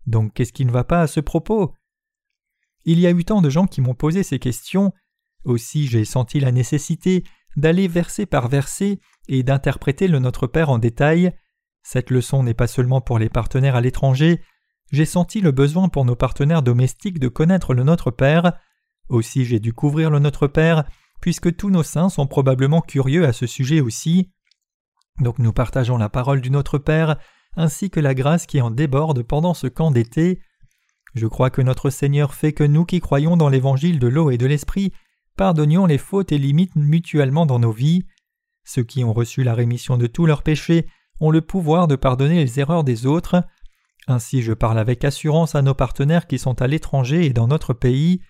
[0.06, 1.74] Donc qu'est-ce qui ne va pas à ce propos?
[2.86, 4.94] Il y a eu tant de gens qui m'ont posé ces questions,
[5.44, 7.24] aussi j'ai senti la nécessité
[7.58, 11.32] d'aller verset par verset et d'interpréter le Notre Père en détail.
[11.82, 14.40] Cette leçon n'est pas seulement pour les partenaires à l'étranger,
[14.90, 18.54] j'ai senti le besoin pour nos partenaires domestiques de connaître le Notre Père,
[19.08, 20.84] aussi j'ai dû couvrir le Notre Père,
[21.20, 24.30] puisque tous nos saints sont probablement curieux à ce sujet aussi.
[25.20, 27.18] Donc nous partageons la parole du Notre Père,
[27.54, 30.40] ainsi que la grâce qui en déborde pendant ce camp d'été.
[31.14, 34.38] Je crois que notre Seigneur fait que nous qui croyons dans l'évangile de l'eau et
[34.38, 34.92] de l'esprit
[35.36, 38.04] pardonnions les fautes et limites mutuellement dans nos vies.
[38.68, 40.86] Ceux qui ont reçu la rémission de tous leurs péchés
[41.20, 43.42] ont le pouvoir de pardonner les erreurs des autres.
[44.06, 47.72] Ainsi je parle avec assurance à nos partenaires qui sont à l'étranger et dans notre
[47.72, 48.20] pays.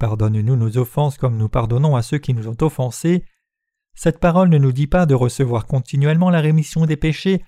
[0.00, 3.24] Pardonne-nous nos offenses comme nous pardonnons à ceux qui nous ont offensés.
[3.94, 7.44] Cette parole ne nous dit pas de recevoir continuellement la rémission des péchés,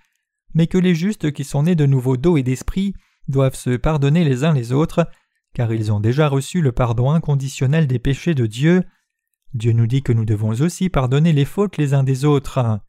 [0.54, 2.94] mais que les justes qui sont nés de nouveau d'eau et d'esprit
[3.26, 5.04] doivent se pardonner les uns les autres,
[5.52, 8.84] car ils ont déjà reçu le pardon inconditionnel des péchés de Dieu.
[9.54, 12.80] Dieu nous dit que nous devons aussi pardonner les fautes les uns des autres.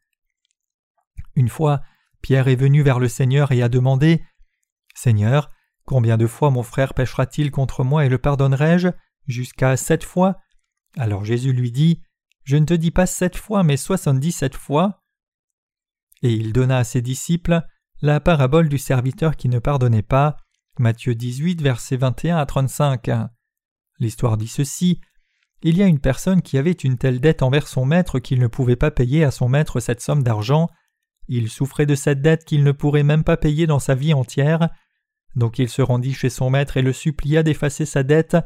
[1.34, 1.82] Une fois,
[2.20, 4.22] Pierre est venu vers le Seigneur et a demandé
[4.94, 5.50] Seigneur,
[5.84, 8.88] combien de fois mon frère péchera-t-il contre moi et le pardonnerai-je
[9.26, 10.40] Jusqu'à sept fois?
[10.96, 12.02] Alors Jésus lui dit
[12.44, 15.02] Je ne te dis pas sept fois, mais soixante-dix-sept fois.
[16.22, 17.62] Et il donna à ses disciples
[18.00, 20.36] la parabole du serviteur qui ne pardonnait pas.
[20.78, 23.10] Matthieu 18, versets 21 à 35.
[23.98, 25.00] L'histoire dit ceci.
[25.62, 28.48] Il y a une personne qui avait une telle dette envers son maître qu'il ne
[28.48, 30.68] pouvait pas payer à son maître cette somme d'argent.
[31.28, 34.68] Il souffrait de cette dette qu'il ne pourrait même pas payer dans sa vie entière.
[35.36, 38.36] Donc il se rendit chez son maître et le supplia d'effacer sa dette.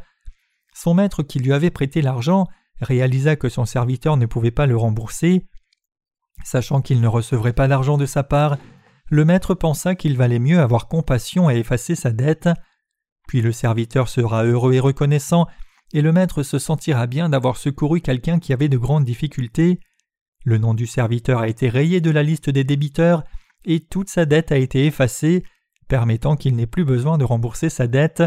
[0.75, 2.47] Son maître qui lui avait prêté l'argent
[2.81, 5.47] réalisa que son serviteur ne pouvait pas le rembourser.
[6.45, 8.59] Sachant qu'il ne recevrait pas d'argent de sa part,
[9.09, 12.51] le maître pensa qu'il valait mieux avoir compassion et effacer sa dette.
[13.27, 15.47] Puis le serviteur sera heureux et reconnaissant,
[15.93, 19.81] et le maître se sentira bien d'avoir secouru quelqu'un qui avait de grandes difficultés.
[20.45, 23.25] Le nom du serviteur a été rayé de la liste des débiteurs,
[23.65, 25.43] et toute sa dette a été effacée,
[25.89, 28.23] permettant qu'il n'ait plus besoin de rembourser sa dette.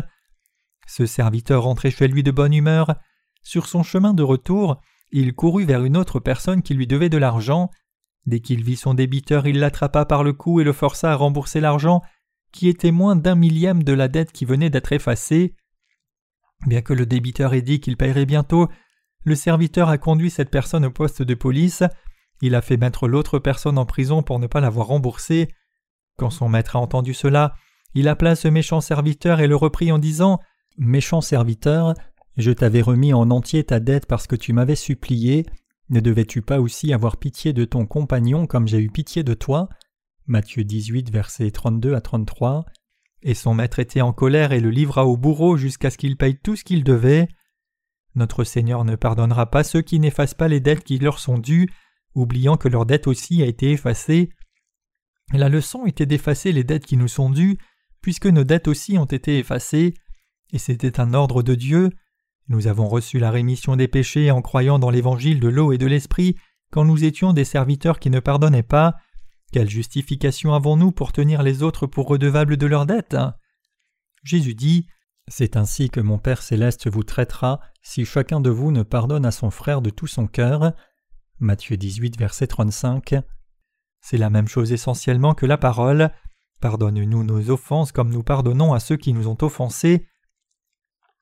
[0.88, 2.96] Ce serviteur rentrait chez lui de bonne humeur.
[3.44, 7.18] Sur son chemin de retour, il courut vers une autre personne qui lui devait de
[7.18, 7.70] l'argent.
[8.26, 11.62] Dès qu'il vit son débiteur, il l'attrapa par le cou et le força à rembourser
[11.62, 12.02] l'argent,
[12.52, 15.56] qui était moins d'un millième de la dette qui venait d'être effacée.
[16.66, 18.68] Bien que le débiteur ait dit qu'il paierait bientôt,
[19.24, 21.84] le serviteur a conduit cette personne au poste de police,
[22.42, 25.50] il a fait mettre l'autre personne en prison pour ne pas l'avoir remboursé.
[26.18, 27.54] Quand son maître a entendu cela,
[27.96, 30.40] il appela ce méchant serviteur et le reprit en disant
[30.78, 31.94] Méchant serviteur,
[32.38, 35.46] je t'avais remis en entier ta dette parce que tu m'avais supplié.
[35.90, 39.68] Ne devais-tu pas aussi avoir pitié de ton compagnon comme j'ai eu pitié de toi
[40.28, 42.66] Matthieu 18, versets 32 à 33.
[43.22, 46.38] Et son maître était en colère et le livra au bourreau jusqu'à ce qu'il paye
[46.38, 47.28] tout ce qu'il devait.
[48.16, 51.70] Notre Seigneur ne pardonnera pas ceux qui n'effacent pas les dettes qui leur sont dues,
[52.16, 54.30] oubliant que leur dette aussi a été effacée.
[55.34, 57.58] La leçon était d'effacer les dettes qui nous sont dues,
[58.02, 59.94] puisque nos dettes aussi ont été effacées,
[60.52, 61.92] et c'était un ordre de Dieu.
[62.48, 65.86] Nous avons reçu la rémission des péchés en croyant dans l'évangile de l'eau et de
[65.86, 66.36] l'esprit
[66.72, 68.96] quand nous étions des serviteurs qui ne pardonnaient pas.
[69.52, 73.18] Quelle justification avons-nous pour tenir les autres pour redevables de leurs dettes
[74.24, 74.88] Jésus dit
[75.28, 79.32] C'est ainsi que mon Père céleste vous traitera si chacun de vous ne pardonne à
[79.32, 80.74] son frère de tout son cœur.
[81.40, 83.16] Matthieu 18, verset 35.
[84.02, 86.12] C'est la même chose essentiellement que la parole.
[86.62, 90.06] Pardonne-nous nos offenses comme nous pardonnons à ceux qui nous ont offensés.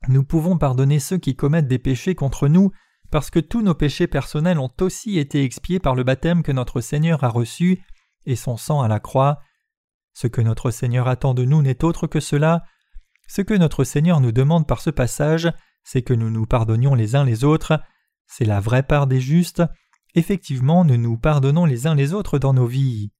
[0.09, 2.71] Nous pouvons pardonner ceux qui commettent des péchés contre nous
[3.09, 6.81] parce que tous nos péchés personnels ont aussi été expiés par le baptême que notre
[6.81, 7.81] Seigneur a reçu
[8.27, 9.39] et son sang à la croix.
[10.13, 12.63] Ce que notre Seigneur attend de nous n'est autre que cela.
[13.27, 15.51] Ce que notre Seigneur nous demande par ce passage,
[15.83, 17.79] c'est que nous nous pardonnions les uns les autres.
[18.27, 19.63] C'est la vraie part des justes.
[20.13, 23.11] Effectivement, nous nous pardonnons les uns les autres dans nos vies.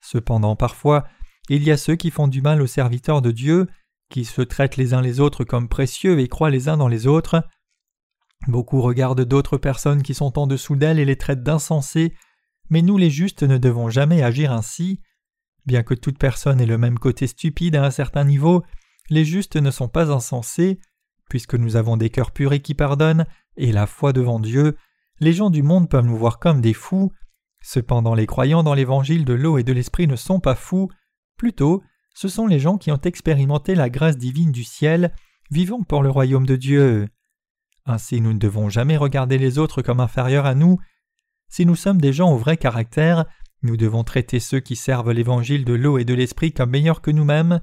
[0.00, 1.06] Cependant, parfois,
[1.48, 3.66] il y a ceux qui font du mal aux serviteurs de Dieu,
[4.08, 7.06] qui se traitent les uns les autres comme précieux et croient les uns dans les
[7.06, 7.42] autres.
[8.46, 12.14] Beaucoup regardent d'autres personnes qui sont en dessous d'elles et les traitent d'insensés,
[12.70, 15.00] mais nous les justes ne devons jamais agir ainsi.
[15.66, 18.64] Bien que toute personne ait le même côté stupide à un certain niveau,
[19.10, 20.80] les justes ne sont pas insensés,
[21.28, 24.76] puisque nous avons des cœurs purs qui pardonnent, et la foi devant Dieu,
[25.18, 27.12] les gens du monde peuvent nous voir comme des fous.
[27.62, 30.88] Cependant les croyants dans l'évangile de l'eau et de l'esprit ne sont pas fous,
[31.36, 31.82] plutôt
[32.14, 35.12] ce sont les gens qui ont expérimenté la grâce divine du ciel,
[35.50, 37.08] vivant pour le royaume de Dieu.
[37.86, 40.78] Ainsi nous ne devons jamais regarder les autres comme inférieurs à nous.
[41.50, 43.26] Si nous sommes des gens au vrai caractère,
[43.62, 47.10] nous devons traiter ceux qui servent l'évangile de l'eau et de l'esprit comme meilleurs que
[47.10, 47.60] nous-mêmes.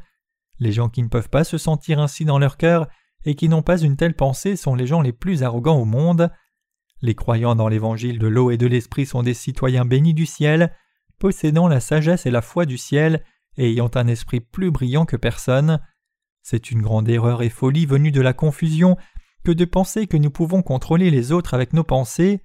[0.60, 2.88] Les gens qui ne peuvent pas se sentir ainsi dans leur cœur
[3.26, 6.32] et qui n'ont pas une telle pensée sont les gens les plus arrogants au monde.
[7.02, 10.74] Les croyants dans l'évangile de l'eau et de l'esprit sont des citoyens bénis du ciel,
[11.18, 13.24] possédant la sagesse et la foi du ciel
[13.58, 15.80] et ayant un esprit plus brillant que personne.
[16.44, 18.98] C'est une grande erreur et folie venue de la confusion
[19.44, 22.42] que de penser que nous pouvons contrôler les autres avec nos pensées.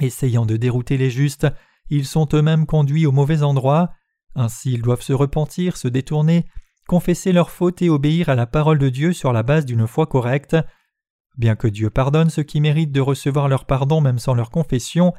[0.00, 1.46] Essayant de dérouter les justes,
[1.90, 3.92] ils sont eux-mêmes conduits au mauvais endroit,
[4.34, 6.46] ainsi ils doivent se repentir, se détourner,
[6.88, 10.06] confesser leurs fautes et obéir à la parole de Dieu sur la base d'une foi
[10.06, 10.56] correcte.
[11.36, 15.12] Bien que Dieu pardonne ceux qui méritent de recevoir leur pardon même sans leur confession,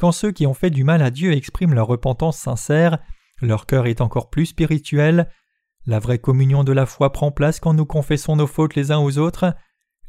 [0.00, 2.98] quand ceux qui ont fait du mal à Dieu expriment leur repentance sincère,
[3.42, 5.30] leur cœur est encore plus spirituel.
[5.86, 8.98] La vraie communion de la foi prend place quand nous confessons nos fautes les uns
[8.98, 9.54] aux autres.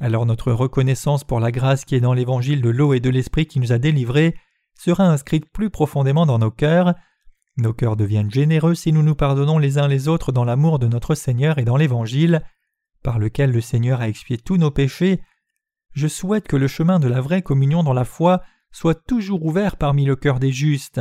[0.03, 3.45] Alors notre reconnaissance pour la grâce qui est dans l'évangile de l'eau et de l'esprit
[3.45, 4.35] qui nous a délivrés
[4.73, 6.95] sera inscrite plus profondément dans nos cœurs.
[7.57, 10.87] Nos cœurs deviennent généreux si nous nous pardonnons les uns les autres dans l'amour de
[10.87, 12.41] notre Seigneur et dans l'évangile,
[13.03, 15.21] par lequel le Seigneur a expié tous nos péchés.
[15.93, 19.77] Je souhaite que le chemin de la vraie communion dans la foi soit toujours ouvert
[19.77, 20.99] parmi le cœur des justes.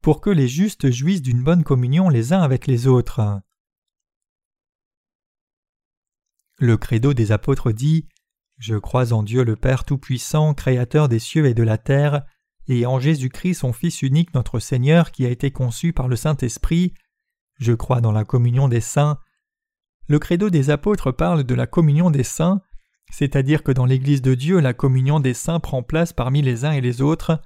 [0.00, 3.42] pour que les justes jouissent d'une bonne communion les uns avec les autres.
[6.58, 8.08] Le credo des apôtres dit
[8.58, 12.22] Je crois en Dieu le Père Tout-Puissant, Créateur des cieux et de la terre,
[12.66, 16.94] et en Jésus-Christ son Fils unique notre Seigneur qui a été conçu par le Saint-Esprit.
[17.58, 19.18] Je crois dans la communion des saints.
[20.08, 22.62] Le credo des apôtres parle de la communion des saints,
[23.10, 26.72] c'est-à-dire que dans l'Église de Dieu la communion des saints prend place parmi les uns
[26.72, 27.42] et les autres.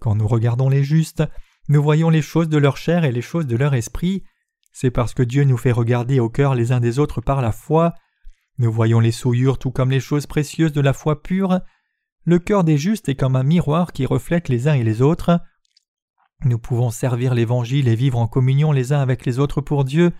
[0.00, 1.24] Quand nous regardons les justes,
[1.68, 4.22] nous voyons les choses de leur chair et les choses de leur esprit.
[4.72, 7.50] C'est parce que Dieu nous fait regarder au cœur les uns des autres par la
[7.50, 7.94] foi.
[8.58, 11.60] Nous voyons les souillures tout comme les choses précieuses de la foi pure.
[12.24, 15.40] Le cœur des justes est comme un miroir qui reflète les uns et les autres.
[16.44, 20.12] Nous pouvons servir l'Évangile et vivre en communion les uns avec les autres pour Dieu,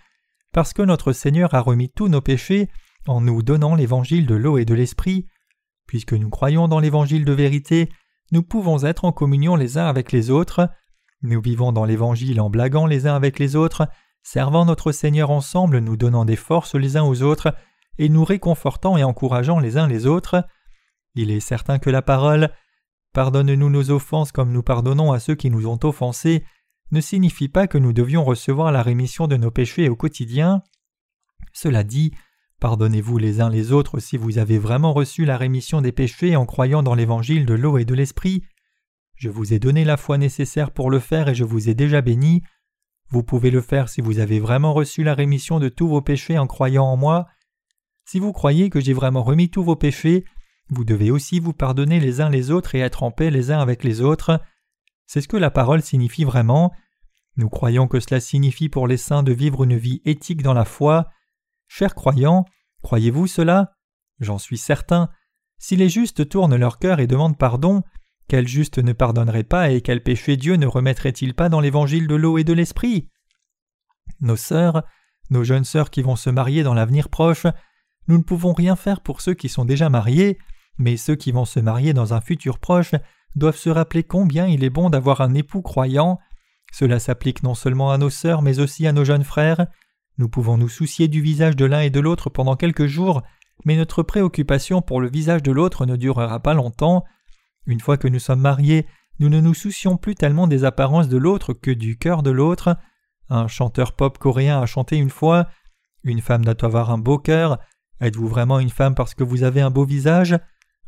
[0.52, 2.70] parce que notre Seigneur a remis tous nos péchés
[3.06, 5.26] en nous donnant l'Évangile de l'eau et de l'Esprit.
[5.86, 7.90] Puisque nous croyons dans l'Évangile de vérité,
[8.32, 10.70] nous pouvons être en communion les uns avec les autres.
[11.22, 13.86] Nous vivons dans l'Évangile en blaguant les uns avec les autres,
[14.22, 17.54] servant notre Seigneur ensemble, nous donnant des forces les uns aux autres,
[17.98, 20.44] et nous réconfortant et encourageant les uns les autres.
[21.14, 22.50] Il est certain que la parole
[23.14, 26.44] Pardonne-nous nos offenses comme nous pardonnons à ceux qui nous ont offensés
[26.90, 30.62] ne signifie pas que nous devions recevoir la rémission de nos péchés au quotidien.
[31.52, 32.12] Cela dit,
[32.60, 36.44] pardonnez-vous les uns les autres si vous avez vraiment reçu la rémission des péchés en
[36.44, 38.42] croyant dans l'évangile de l'eau et de l'esprit.
[39.14, 42.00] Je vous ai donné la foi nécessaire pour le faire et je vous ai déjà
[42.00, 42.42] béni.
[43.10, 46.36] Vous pouvez le faire si vous avez vraiment reçu la rémission de tous vos péchés
[46.36, 47.26] en croyant en moi.
[48.04, 50.24] Si vous croyez que j'ai vraiment remis tous vos péchés,
[50.68, 53.58] vous devez aussi vous pardonner les uns les autres et être en paix les uns
[53.58, 54.40] avec les autres.
[55.06, 56.72] C'est ce que la parole signifie vraiment.
[57.36, 60.64] Nous croyons que cela signifie pour les saints de vivre une vie éthique dans la
[60.64, 61.08] foi.
[61.66, 62.44] Chers croyants,
[62.82, 63.72] croyez-vous cela?
[64.20, 65.08] J'en suis certain.
[65.58, 67.82] Si les justes tournent leur cœur et demandent pardon,
[68.28, 72.14] quel juste ne pardonnerait pas et quel péché Dieu ne remettrait-il pas dans l'évangile de
[72.14, 73.10] l'eau et de l'esprit?
[74.20, 74.82] Nos sœurs,
[75.30, 77.46] nos jeunes sœurs qui vont se marier dans l'avenir proche,
[78.08, 80.38] nous ne pouvons rien faire pour ceux qui sont déjà mariés,
[80.78, 82.94] mais ceux qui vont se marier dans un futur proche
[83.36, 86.18] doivent se rappeler combien il est bon d'avoir un époux croyant.
[86.72, 89.66] Cela s'applique non seulement à nos sœurs mais aussi à nos jeunes frères.
[90.18, 93.22] Nous pouvons nous soucier du visage de l'un et de l'autre pendant quelques jours,
[93.64, 97.04] mais notre préoccupation pour le visage de l'autre ne durera pas longtemps.
[97.66, 98.86] Une fois que nous sommes mariés,
[99.18, 102.76] nous ne nous soucions plus tellement des apparences de l'autre que du cœur de l'autre.
[103.28, 105.48] Un chanteur pop coréen a chanté une fois
[106.02, 107.58] Une femme doit avoir un beau cœur.
[108.04, 110.38] Êtes-vous vraiment une femme parce que vous avez un beau visage?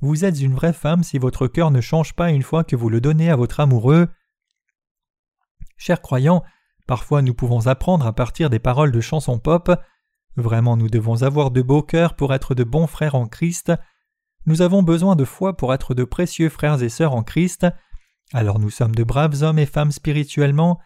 [0.02, 2.90] Vous êtes une vraie femme si votre cœur ne change pas une fois que vous
[2.90, 4.08] le donnez à votre amoureux.
[5.78, 6.44] Chers croyants,
[6.86, 9.72] parfois nous pouvons apprendre à partir des paroles de chansons pop.
[10.36, 13.72] Vraiment nous devons avoir de beaux cœurs pour être de bons frères en Christ.
[14.44, 17.66] Nous avons besoin de foi pour être de précieux frères et sœurs en Christ.
[18.34, 20.80] Alors nous sommes de braves hommes et femmes spirituellement.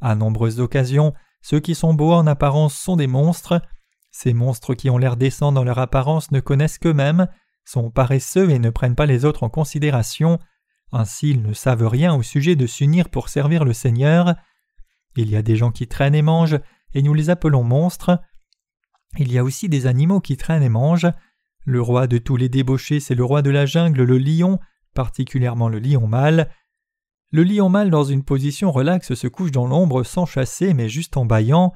[0.00, 3.62] À nombreuses occasions, ceux qui sont beaux en apparence sont des monstres.
[4.10, 7.28] Ces monstres qui ont l'air décents dans leur apparence ne connaissent qu'eux-mêmes,
[7.64, 10.38] sont paresseux et ne prennent pas les autres en considération.
[10.92, 14.34] Ainsi ils ne savent rien au sujet de s'unir pour servir le Seigneur.
[15.16, 16.58] Il y a des gens qui traînent et mangent,
[16.94, 18.20] et nous les appelons monstres.
[19.18, 21.10] Il y a aussi des animaux qui traînent et mangent.
[21.64, 24.58] Le roi de tous les débauchés, c'est le roi de la jungle, le lion,
[24.94, 26.50] particulièrement le lion mâle.
[27.30, 31.18] Le lion mâle dans une position relaxe se couche dans l'ombre sans chasser mais juste
[31.18, 31.74] en bâillant.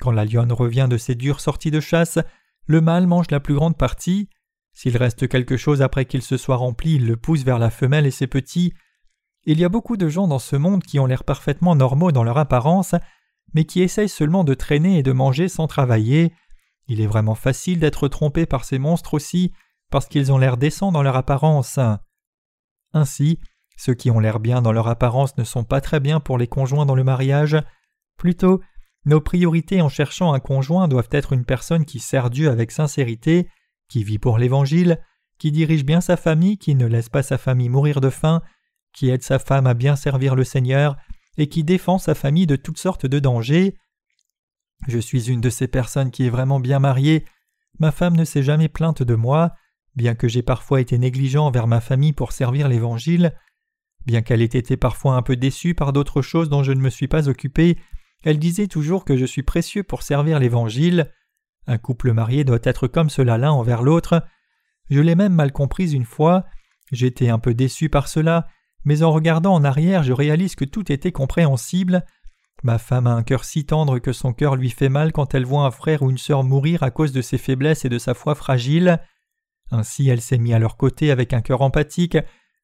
[0.00, 2.18] Quand la lionne revient de ses dures sorties de chasse,
[2.66, 4.28] le mâle mange la plus grande partie.
[4.72, 8.06] S'il reste quelque chose après qu'il se soit rempli, il le pousse vers la femelle
[8.06, 8.72] et ses petits.
[9.44, 12.24] Il y a beaucoup de gens dans ce monde qui ont l'air parfaitement normaux dans
[12.24, 12.94] leur apparence,
[13.52, 16.32] mais qui essayent seulement de traîner et de manger sans travailler.
[16.88, 19.52] Il est vraiment facile d'être trompé par ces monstres aussi,
[19.90, 21.78] parce qu'ils ont l'air décents dans leur apparence.
[22.92, 23.38] Ainsi,
[23.76, 26.46] ceux qui ont l'air bien dans leur apparence ne sont pas très bien pour les
[26.46, 27.56] conjoints dans le mariage.
[28.16, 28.60] Plutôt,
[29.06, 33.48] nos priorités en cherchant un conjoint doivent être une personne qui sert Dieu avec sincérité,
[33.88, 35.00] qui vit pour l'Évangile,
[35.38, 38.42] qui dirige bien sa famille, qui ne laisse pas sa famille mourir de faim,
[38.94, 40.96] qui aide sa femme à bien servir le Seigneur,
[41.36, 43.74] et qui défend sa famille de toutes sortes de dangers.
[44.86, 47.24] Je suis une de ces personnes qui est vraiment bien mariée.
[47.78, 49.52] Ma femme ne s'est jamais plainte de moi,
[49.96, 53.34] bien que j'ai parfois été négligent envers ma famille pour servir l'Évangile.
[54.06, 56.90] Bien qu'elle ait été parfois un peu déçue par d'autres choses dont je ne me
[56.90, 57.78] suis pas occupé,
[58.24, 61.12] elle disait toujours que je suis précieux pour servir l'Évangile.
[61.66, 64.24] Un couple marié doit être comme cela l'un envers l'autre.
[64.90, 66.44] Je l'ai même mal comprise une fois.
[66.90, 68.48] J'étais un peu déçu par cela,
[68.84, 72.04] mais en regardant en arrière, je réalise que tout était compréhensible.
[72.62, 75.44] Ma femme a un cœur si tendre que son cœur lui fait mal quand elle
[75.44, 78.14] voit un frère ou une sœur mourir à cause de ses faiblesses et de sa
[78.14, 79.00] foi fragile.
[79.70, 82.18] Ainsi elle s'est mise à leur côté avec un cœur empathique,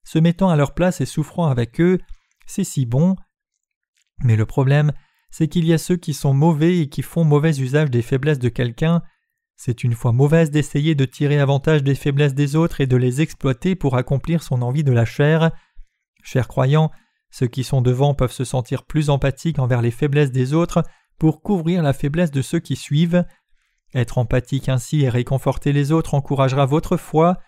[0.05, 1.99] se mettant à leur place et souffrant avec eux.
[2.47, 3.17] C'est si bon.
[4.23, 4.93] Mais le problème,
[5.31, 8.39] c'est qu'il y a ceux qui sont mauvais et qui font mauvais usage des faiblesses
[8.39, 9.03] de quelqu'un.
[9.57, 13.21] C'est une fois mauvaise d'essayer de tirer avantage des faiblesses des autres et de les
[13.21, 15.51] exploiter pour accomplir son envie de la chair.
[16.23, 16.91] Chers croyants,
[17.31, 20.83] ceux qui sont devant peuvent se sentir plus empathiques envers les faiblesses des autres
[21.19, 23.25] pour couvrir la faiblesse de ceux qui suivent.
[23.95, 27.39] Être empathique ainsi et réconforter les autres encouragera votre foi.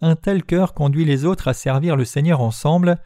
[0.00, 2.98] Un tel cœur conduit les autres à servir le Seigneur ensemble.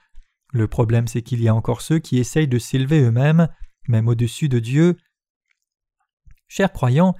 [0.52, 3.48] Le problème c'est qu'il y a encore ceux qui essayent de s'élever eux-mêmes,
[3.88, 4.96] même au-dessus de Dieu.
[6.48, 7.14] Chers croyants,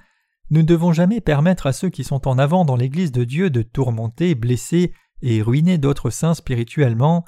[0.49, 3.49] nous ne devons jamais permettre à ceux qui sont en avant dans l'Église de Dieu
[3.49, 7.23] de tourmenter, blesser et ruiner d'autres saints spirituellement.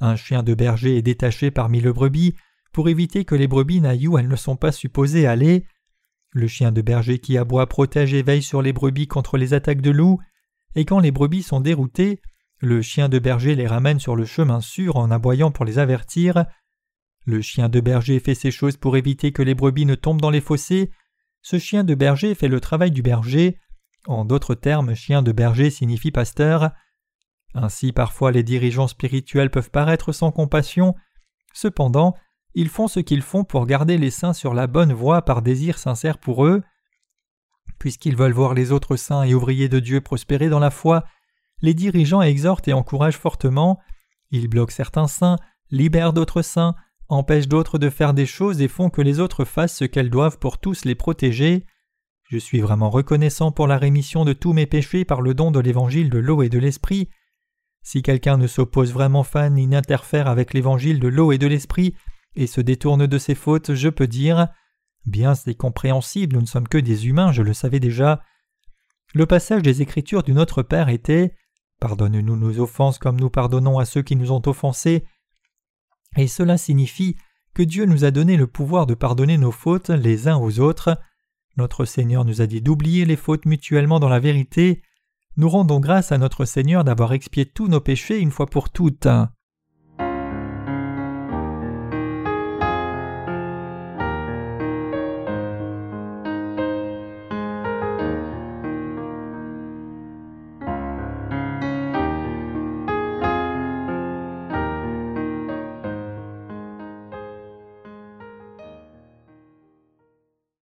[0.00, 2.34] Un chien de berger est détaché parmi le brebis
[2.72, 5.66] pour éviter que les brebis n'aillent où elles ne sont pas supposées aller.
[6.30, 9.82] Le chien de berger qui aboie protège et veille sur les brebis contre les attaques
[9.82, 10.20] de loups,
[10.74, 12.22] et quand les brebis sont déroutées,
[12.58, 16.46] le chien de berger les ramène sur le chemin sûr en aboyant pour les avertir.
[17.24, 20.30] Le chien de berger fait ces choses pour éviter que les brebis ne tombent dans
[20.30, 20.90] les fossés.
[21.42, 23.58] Ce chien de berger fait le travail du berger.
[24.06, 26.70] En d'autres termes, chien de berger signifie pasteur.
[27.54, 30.94] Ainsi parfois les dirigeants spirituels peuvent paraître sans compassion,
[31.52, 32.14] cependant
[32.54, 35.78] ils font ce qu'ils font pour garder les saints sur la bonne voie par désir
[35.78, 36.62] sincère pour eux.
[37.78, 41.04] Puisqu'ils veulent voir les autres saints et ouvriers de Dieu prospérer dans la foi,
[41.62, 43.80] les dirigeants exhortent et encouragent fortement,
[44.30, 45.38] ils bloquent certains saints,
[45.70, 46.74] libèrent d'autres saints,
[47.12, 50.38] empêchent d'autres de faire des choses et font que les autres fassent ce qu'elles doivent
[50.38, 51.66] pour tous les protéger.
[52.24, 55.60] Je suis vraiment reconnaissant pour la rémission de tous mes péchés par le don de
[55.60, 57.08] l'évangile de l'eau et de l'esprit.
[57.82, 61.94] Si quelqu'un ne s'oppose vraiment fan ni n'interfère avec l'évangile de l'eau et de l'esprit
[62.34, 64.48] et se détourne de ses fautes, je peux dire
[65.04, 68.22] Bien c'est compréhensible, nous ne sommes que des humains, je le savais déjà.
[69.14, 71.34] Le passage des Écritures du Notre Père était
[71.80, 75.04] Pardonne-nous nos offenses comme nous pardonnons à ceux qui nous ont offensés.
[76.16, 77.16] Et cela signifie
[77.54, 80.98] que Dieu nous a donné le pouvoir de pardonner nos fautes les uns aux autres.
[81.56, 84.82] Notre Seigneur nous a dit d'oublier les fautes mutuellement dans la vérité.
[85.36, 89.08] Nous rendons grâce à notre Seigneur d'avoir expié tous nos péchés une fois pour toutes.